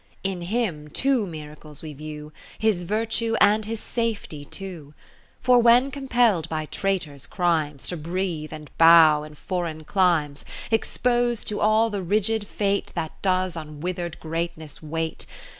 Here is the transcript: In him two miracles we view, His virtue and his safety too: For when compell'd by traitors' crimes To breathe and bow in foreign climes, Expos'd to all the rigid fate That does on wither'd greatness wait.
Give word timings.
In 0.23 0.41
him 0.41 0.87
two 0.89 1.27
miracles 1.27 1.83
we 1.83 1.93
view, 1.93 2.33
His 2.57 2.81
virtue 2.81 3.35
and 3.39 3.65
his 3.65 3.79
safety 3.79 4.43
too: 4.43 4.95
For 5.41 5.59
when 5.59 5.91
compell'd 5.91 6.49
by 6.49 6.65
traitors' 6.65 7.27
crimes 7.27 7.87
To 7.89 7.97
breathe 7.97 8.51
and 8.51 8.75
bow 8.79 9.21
in 9.21 9.35
foreign 9.35 9.83
climes, 9.83 10.43
Expos'd 10.71 11.47
to 11.49 11.59
all 11.61 11.91
the 11.91 12.01
rigid 12.01 12.47
fate 12.47 12.91
That 12.95 13.21
does 13.21 13.55
on 13.55 13.79
wither'd 13.79 14.19
greatness 14.19 14.81
wait. 14.81 15.27